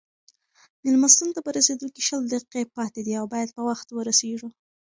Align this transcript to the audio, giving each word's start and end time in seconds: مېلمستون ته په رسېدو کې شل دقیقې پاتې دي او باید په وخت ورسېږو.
مېلمستون 0.83 1.29
ته 1.35 1.39
په 1.45 1.49
رسېدو 1.57 1.87
کې 1.93 2.01
شل 2.07 2.21
دقیقې 2.33 2.63
پاتې 2.77 3.01
دي 3.05 3.13
او 3.19 3.25
باید 3.33 3.49
په 3.55 3.61
وخت 3.69 3.87
ورسېږو. 3.91 4.49